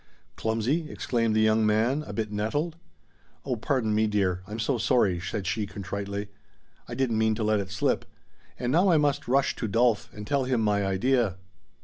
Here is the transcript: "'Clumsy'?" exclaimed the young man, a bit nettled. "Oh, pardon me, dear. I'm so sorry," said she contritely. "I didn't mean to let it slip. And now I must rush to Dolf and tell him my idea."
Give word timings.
"'Clumsy'?" 0.35 0.89
exclaimed 0.89 1.35
the 1.35 1.41
young 1.41 1.63
man, 1.63 2.03
a 2.07 2.11
bit 2.11 2.31
nettled. 2.31 2.75
"Oh, 3.45 3.55
pardon 3.55 3.93
me, 3.93 4.07
dear. 4.07 4.41
I'm 4.47 4.57
so 4.57 4.79
sorry," 4.79 5.19
said 5.19 5.45
she 5.45 5.67
contritely. 5.67 6.29
"I 6.87 6.95
didn't 6.95 7.19
mean 7.19 7.35
to 7.35 7.43
let 7.43 7.59
it 7.59 7.69
slip. 7.69 8.05
And 8.57 8.71
now 8.71 8.89
I 8.89 8.97
must 8.97 9.27
rush 9.27 9.55
to 9.57 9.67
Dolf 9.67 10.09
and 10.11 10.25
tell 10.25 10.45
him 10.45 10.59
my 10.61 10.83
idea." 10.83 11.35